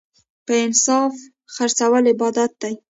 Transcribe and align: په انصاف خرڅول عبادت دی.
په 0.45 0.53
انصاف 0.65 1.13
خرڅول 1.53 2.03
عبادت 2.13 2.51
دی. 2.61 2.73